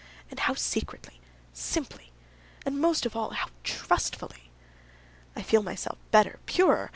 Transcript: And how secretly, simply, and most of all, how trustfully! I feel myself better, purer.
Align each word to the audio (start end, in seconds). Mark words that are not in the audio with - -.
And 0.31 0.39
how 0.39 0.55
secretly, 0.55 1.21
simply, 1.53 2.11
and 2.65 2.79
most 2.81 3.05
of 3.05 3.15
all, 3.15 3.29
how 3.33 3.49
trustfully! 3.63 4.49
I 5.35 5.43
feel 5.43 5.61
myself 5.61 5.99
better, 6.09 6.39
purer. 6.47 6.89